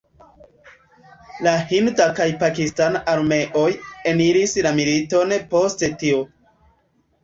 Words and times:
La 1.47 1.53
hinda 1.73 2.07
kaj 2.21 2.27
pakistana 2.45 3.05
armeoj 3.15 3.69
eniris 4.15 4.61
la 4.69 4.77
militon 4.83 5.39
poste 5.57 5.97
tio. 6.05 6.29